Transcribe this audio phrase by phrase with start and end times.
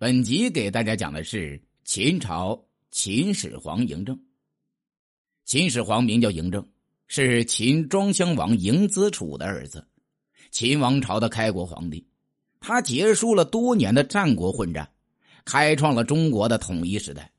[0.00, 2.58] 本集给大家讲的是秦朝
[2.90, 4.18] 秦始皇嬴政。
[5.44, 6.66] 秦始皇名叫嬴政，
[7.06, 9.86] 是秦庄襄王嬴子楚的儿子，
[10.50, 12.02] 秦王朝的开国皇帝。
[12.60, 14.90] 他结束了多年的战国混战，
[15.44, 17.30] 开创了中国的统一时代。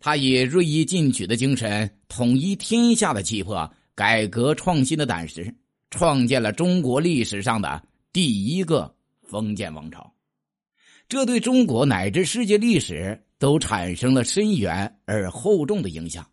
[0.00, 5.54] 他以锐意进取的精神、统一天下的气魄、改革创新的胆识，
[5.90, 10.10] 创建了中国历史上的第一个封建王朝。
[11.12, 16.26] 这对中国乃至世界历史都产生了深远而厚重的影响。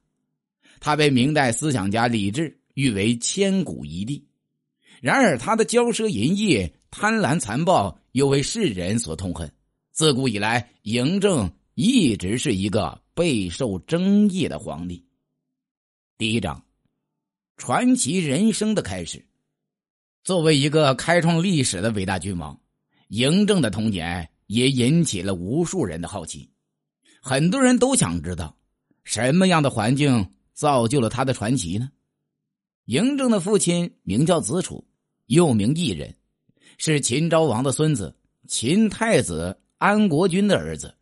[0.80, 4.26] 他被明代思想家李治誉为千古一帝。
[5.02, 9.52] 然而，他的骄奢淫逸、贪婪残暴又为世人所痛恨。
[9.92, 15.06] 自古以来，嬴政一直是一个备受争议的皇帝。
[16.18, 16.64] 第一章，
[17.58, 19.26] 传奇人生的开始。
[20.24, 22.58] 作为一个开创历史的伟大君王，
[23.10, 24.30] 嬴政的童年。
[24.50, 26.50] 也引起了无数人的好奇，
[27.22, 28.58] 很多人都想知道，
[29.04, 31.88] 什么样的环境造就了他的传奇呢？
[32.88, 34.84] 嬴政的父亲名叫子楚，
[35.28, 36.16] 又名异人，
[36.80, 38.16] 是秦昭王的孙子，
[38.48, 40.96] 秦太子安国君的儿子。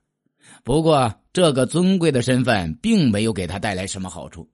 [0.66, 4.45] 不过，这个尊贵的身份并没有给他带来什么好处，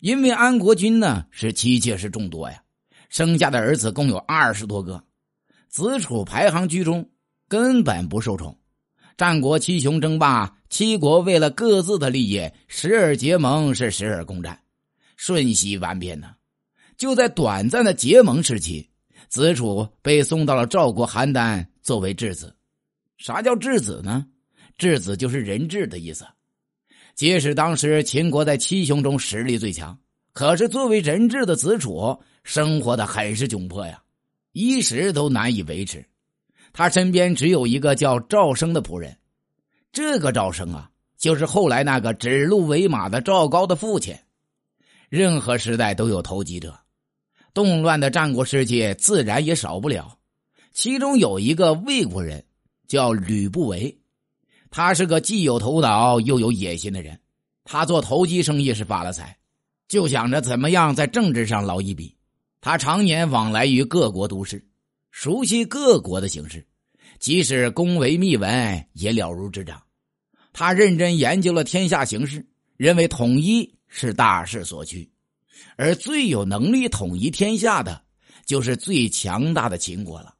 [0.00, 2.62] 因为安国君呢是妻妾是众多呀，
[3.08, 5.02] 生下的儿子共有二十多个，
[5.70, 7.08] 子楚排行居中。
[7.48, 8.56] 根本不受宠。
[9.16, 14.60] 战国七雄争霸，七国为了各自的利益，时而结盟，是时而攻占，
[15.16, 16.36] 瞬息万变呢。
[16.96, 18.88] 就在短暂的结盟时期，
[19.28, 22.54] 子楚被送到了赵国邯郸作为质子。
[23.16, 24.26] 啥叫质子呢？
[24.76, 26.24] 质子就是人质的意思。
[27.16, 29.98] 即使当时秦国在七雄中实力最强，
[30.32, 34.00] 可是作为人质的子楚，生活的很是窘迫呀，
[34.52, 36.06] 衣食都难以维持。
[36.78, 39.16] 他身边只有一个叫赵生的仆人，
[39.90, 44.16] 这个赵生啊，就是后来那个指鹿为马的赵高的父亲。
[45.08, 46.78] 任何时代都有投机者，
[47.52, 50.18] 动乱的战国时期自然也少不了。
[50.72, 52.44] 其中有一个魏国人，
[52.86, 53.98] 叫吕不韦，
[54.70, 57.18] 他是个既有头脑又有野心的人。
[57.64, 59.36] 他做投机生意是发了财，
[59.88, 62.14] 就想着怎么样在政治上捞一笔。
[62.60, 64.64] 他常年往来于各国都市。
[65.10, 66.64] 熟悉各国的形势，
[67.18, 69.82] 即使宫闱秘闻也了如指掌。
[70.52, 72.46] 他认真研究了天下形势，
[72.76, 75.08] 认为统一是大势所趋，
[75.76, 78.02] 而最有能力统一天下的，
[78.44, 80.34] 就是最强大的秦国了。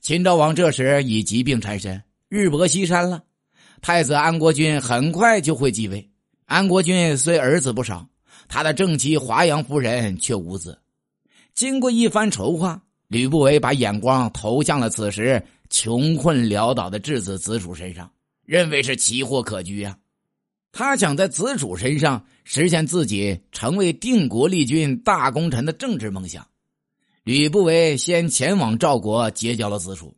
[0.00, 3.22] 秦昭王这时已疾病缠身，日薄西山了。
[3.80, 6.10] 太子安国君很快就会继位。
[6.46, 8.08] 安国君虽儿子不少，
[8.48, 10.78] 他的正妻华阳夫人却无子。
[11.54, 12.82] 经过一番筹划。
[13.08, 18.12] 吕不韦把眼光投向了此时穷困潦倒的质子子楚身上，
[18.44, 19.96] 认为是奇货可居啊！
[20.70, 26.46] 他想在子楚身上实现自己成为定国立军大功臣的政治梦想。
[27.24, 30.14] 吕不韦先前往赵国结交了子楚，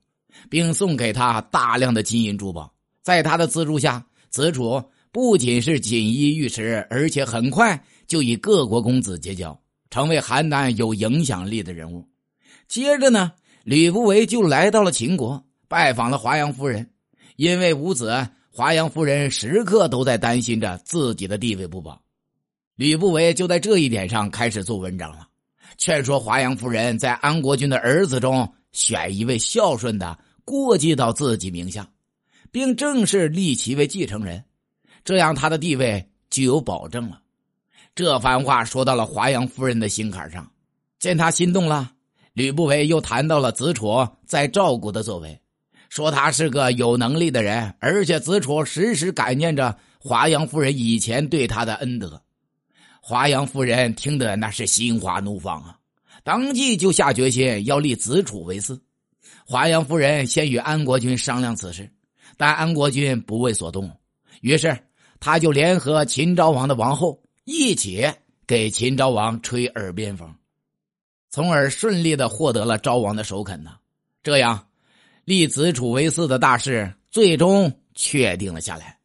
[0.51, 2.75] 并送给他大量的金银珠宝。
[3.03, 4.83] 在他的资助下，子楚
[5.13, 9.57] 不仅是锦衣玉食，而且很快就与各国公子结交，
[9.89, 12.09] 成为邯郸有影响力的人物。
[12.67, 13.33] 接着呢，
[13.65, 16.91] 吕不韦就来到了秦国，拜访了华阳夫人。
[17.37, 22.01] 因为无子，华阳夫人时刻都在担心着自己的地位不保。
[22.77, 25.27] 吕不韦就在这一点上开始做文章了，
[25.79, 31.89] 劝说华阳夫人在安国君的儿子中选一位孝顺的，过继到自己名下，
[32.53, 34.45] 并正式立其为继承人，
[35.05, 37.21] 这样他的地位就有保证了。
[37.95, 40.53] 这番话说到了华阳夫人的心坎上，
[41.01, 41.93] 见他心动了。
[42.35, 45.41] 吕不韦又谈到了子楚在赵国的作为，
[45.89, 52.21] 说他是个有能力的人，而且子楚时时感念着华阳夫人以前对他的恩德。
[53.01, 55.79] 华阳夫人听得那是心花怒放啊，
[56.25, 58.81] 当即就下决心要立子楚为嗣。
[59.47, 61.89] 华阳夫人先与安国君商量此事，
[62.37, 63.89] 但安国君不为所动，
[64.41, 64.77] 于是
[65.21, 68.05] 他就联合秦昭王的王后一起
[68.45, 70.35] 给秦昭王吹耳边风。
[71.35, 73.73] 从而顺利的获得了昭王的首肯呢，
[74.23, 74.69] 这样
[75.25, 79.01] 立子楚为嗣的大事最终确定了下来。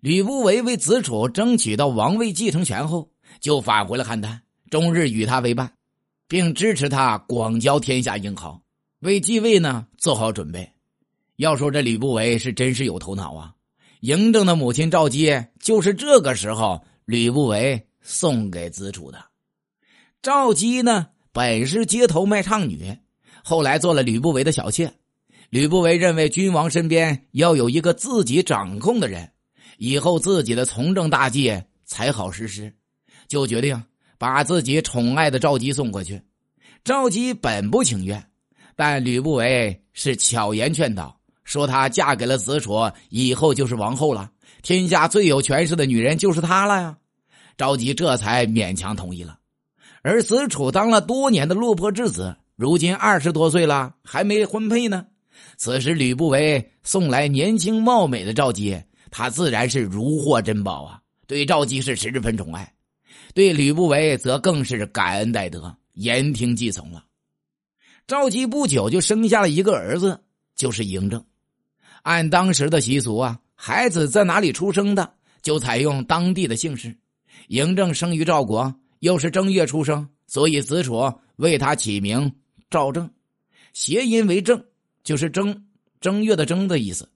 [0.00, 3.10] 吕不韦为子楚争取到王位继承权后，
[3.40, 4.38] 就返回了邯郸，
[4.68, 5.72] 终日与他为伴，
[6.28, 8.60] 并支持他广交天下英豪，
[8.98, 10.70] 为继位呢做好准备。
[11.36, 13.54] 要说这吕不韦是真是有头脑啊！
[14.02, 19.24] 嬴政的母亲赵姬就是这个时候吕不韦送给子楚的。
[20.20, 21.06] 赵姬呢？
[21.32, 22.96] 本是街头卖唱女，
[23.44, 24.92] 后来做了吕不韦的小妾。
[25.48, 29.30] 吕不韦认为君王身边要有一个自己掌控的人，
[29.78, 32.72] 以后自己的从政大计才好实施，
[33.26, 33.82] 就决定
[34.16, 36.22] 把自己宠爱的赵姬送过去。
[36.84, 38.24] 赵姬本不情愿，
[38.76, 44.30] 但吕不韦是巧言劝导，说她嫁给了子楚，以后就是王后了，
[44.62, 46.96] 天下最有权势的女人就是她了呀。
[47.56, 49.39] 赵姬这才勉强同意了。
[50.02, 55.06] 而子楚当了多年的落魄之子，如今二十多岁了，还没婚配呢。
[55.56, 61.00] 此时，吕不韦送来年轻貌美的赵姬，他自然是如获珍宝啊！
[61.26, 62.72] 对赵姬是十分宠爱，
[63.34, 67.04] 对吕不韦则更是感恩戴德，言听计从了。
[68.06, 70.20] 赵姬不久就生下了一个儿子，
[70.56, 71.24] 就是嬴政。
[72.02, 76.96] 按当时的习俗啊，孩子在哪里出生的，就采用当地的姓氏。
[77.48, 82.32] 嬴政生于赵国，又是正月出生，所以子楚为他起名
[82.70, 83.10] 赵正，
[83.74, 84.64] 谐音为正。
[85.02, 85.64] 就是正
[85.98, 87.08] 正月的正的意思。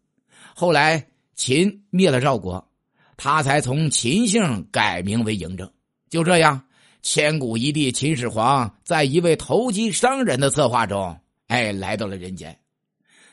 [0.54, 2.66] 后来秦灭了赵国，
[3.14, 5.70] 他才从秦姓改名为嬴政。
[6.08, 6.64] 就这样，
[7.02, 12.58] 千古一帝秦始皇在一位投机商人的策划中，哎，来到了人间。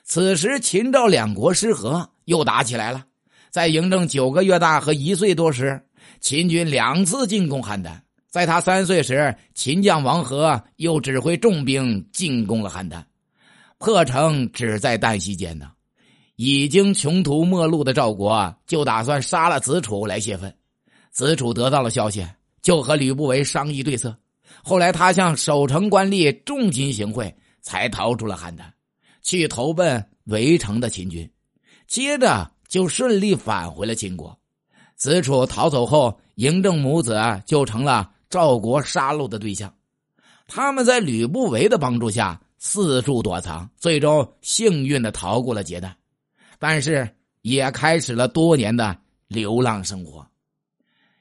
[0.04, 3.06] 此时秦赵两国失和，又打起来了。
[3.50, 5.82] 在嬴政九个月大和一岁多时，
[6.20, 7.98] 秦军两次进攻邯郸。
[8.32, 13.04] 在他三岁时，秦将王和又指挥重兵进攻了邯郸。
[13.78, 15.70] 破城只在旦夕间呢，
[16.38, 20.56] 已经穷途末路的赵国就打算杀了子楚来泄愤。
[21.12, 22.26] 子楚得到了消息，
[22.62, 24.18] 就和吕不韦商议对策。
[24.64, 28.64] 后来他向守城官吏重金行贿，才逃出了邯郸，
[29.22, 31.30] 去投奔围城的秦军。
[31.86, 34.40] 接着就顺利返回了秦国。
[34.96, 39.72] 子楚逃走后，嬴政母子就成了赵国杀戮的对象。
[40.48, 42.42] 他们在吕不韦的帮助下。
[42.64, 45.98] 四处躲藏，最终幸运的逃过了劫难，
[46.60, 47.10] 但是
[47.42, 48.96] 也开始了多年的
[49.28, 50.24] 流浪生活。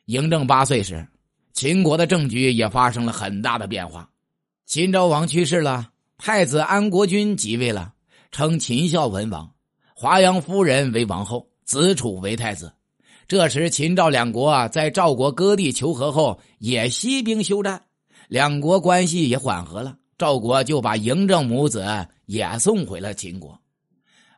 [0.05, 1.09] 嬴政八岁时，
[1.55, 4.07] 秦国的政局也发生了很大的变化。
[4.67, 7.95] 秦昭王去世了，太子安国君即位了，
[8.31, 9.51] 称秦孝文王，
[9.95, 12.71] 华阳夫人为王后，子楚为太子。
[13.31, 17.81] 这时，秦赵两国啊在赵国割地求和后，也息兵休战，
[18.27, 19.97] 两国关系也缓和了。
[20.19, 21.87] 赵国就把嬴政母子
[22.27, 23.57] 也送回了秦国。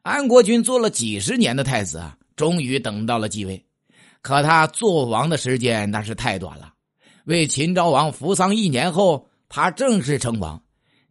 [0.03, 3.65] 安国君做了几十年的太子啊，终于等到了继位。
[4.21, 6.75] 可他做王的时间那是太短了。
[7.25, 10.63] 为秦昭王服丧一年后，他正式称王。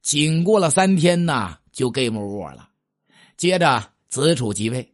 [0.03, 2.69] 仅过了三天呐，就 game over 了。
[3.37, 4.87] 接着子楚即位，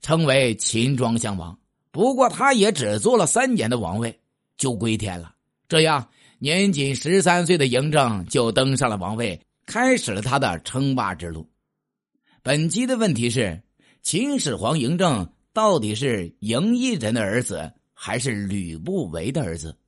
[0.00, 1.56] 称为秦庄襄王。
[1.92, 4.18] 不过他也只做了三年的王位，
[4.56, 5.36] 就归天了。
[5.68, 6.08] 这样。
[6.38, 11.48] 年仅十三岁的嬴政就登上了王位，开始了他的称霸之路。
[12.42, 13.62] 本期的问题是：
[14.02, 19.78] 秦始皇嬴政到底是嬴异人的儿子，还是吕不韦的儿子？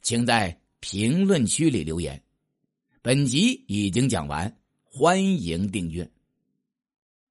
[0.00, 2.22] 请在评论区里留言。
[3.02, 6.08] 本集已经讲完，欢迎订阅。